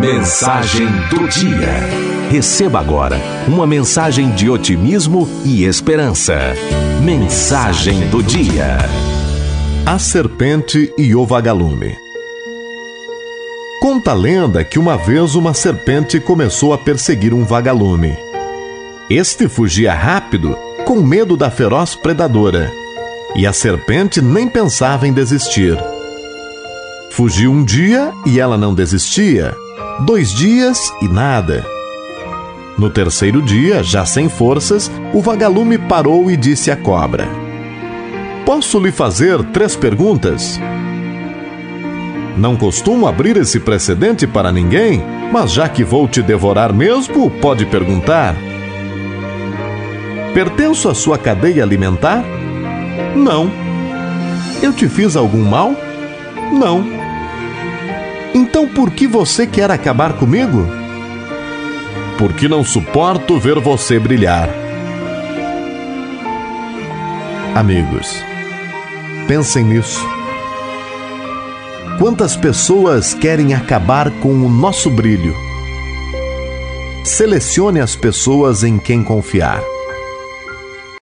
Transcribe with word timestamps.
Mensagem 0.00 0.86
do 1.08 1.28
dia. 1.28 2.28
Receba 2.30 2.80
agora 2.80 3.16
uma 3.46 3.66
mensagem 3.66 4.30
de 4.30 4.50
otimismo 4.50 5.28
e 5.44 5.64
esperança. 5.64 6.34
Mensagem 7.02 8.08
do 8.08 8.22
dia. 8.22 8.78
A 9.86 9.98
serpente 9.98 10.92
e 10.98 11.14
o 11.14 11.24
vagalume. 11.24 11.96
Conta 13.80 14.10
a 14.10 14.14
lenda 14.14 14.64
que 14.64 14.78
uma 14.78 14.96
vez 14.96 15.34
uma 15.34 15.54
serpente 15.54 16.18
começou 16.18 16.72
a 16.72 16.78
perseguir 16.78 17.32
um 17.32 17.44
vagalume. 17.44 18.16
Este 19.08 19.48
fugia 19.48 19.94
rápido, 19.94 20.56
com 20.84 20.96
medo 20.96 21.36
da 21.36 21.50
feroz 21.50 21.94
predadora, 21.94 22.70
e 23.36 23.46
a 23.46 23.52
serpente 23.52 24.20
nem 24.20 24.48
pensava 24.48 25.06
em 25.06 25.12
desistir. 25.12 25.78
Fugiu 27.10 27.52
um 27.52 27.64
dia 27.64 28.12
e 28.26 28.40
ela 28.40 28.58
não 28.58 28.74
desistia, 28.74 29.54
dois 30.00 30.30
dias 30.30 30.92
e 31.00 31.08
nada. 31.08 31.64
No 32.76 32.90
terceiro 32.90 33.40
dia, 33.40 33.82
já 33.82 34.04
sem 34.04 34.28
forças, 34.28 34.90
o 35.12 35.20
vagalume 35.20 35.78
parou 35.78 36.30
e 36.30 36.36
disse 36.36 36.70
à 36.70 36.76
cobra: 36.76 37.28
Posso 38.44 38.78
lhe 38.78 38.90
fazer 38.90 39.42
três 39.44 39.76
perguntas? 39.76 40.60
Não 42.36 42.56
costumo 42.56 43.06
abrir 43.06 43.36
esse 43.36 43.60
precedente 43.60 44.26
para 44.26 44.50
ninguém, 44.50 45.02
mas 45.32 45.52
já 45.52 45.68
que 45.68 45.84
vou 45.84 46.08
te 46.08 46.20
devorar 46.20 46.72
mesmo, 46.72 47.30
pode 47.30 47.64
perguntar. 47.66 48.34
Pertenço 50.34 50.88
à 50.88 50.94
sua 50.94 51.16
cadeia 51.16 51.62
alimentar? 51.62 52.24
Não. 53.14 53.48
Eu 54.60 54.72
te 54.72 54.88
fiz 54.88 55.14
algum 55.14 55.44
mal? 55.44 55.76
Não. 56.52 57.03
Então 58.34 58.68
por 58.68 58.90
que 58.90 59.06
você 59.06 59.46
quer 59.46 59.70
acabar 59.70 60.14
comigo? 60.14 60.66
Porque 62.18 62.48
não 62.48 62.64
suporto 62.64 63.38
ver 63.38 63.60
você 63.60 63.98
brilhar. 63.98 64.48
Amigos, 67.54 68.20
pensem 69.28 69.64
nisso. 69.64 70.04
Quantas 71.98 72.36
pessoas 72.36 73.14
querem 73.14 73.54
acabar 73.54 74.10
com 74.18 74.32
o 74.32 74.48
nosso 74.48 74.90
brilho? 74.90 75.32
Selecione 77.04 77.78
as 77.78 77.94
pessoas 77.94 78.64
em 78.64 78.78
quem 78.78 79.04
confiar. 79.04 79.62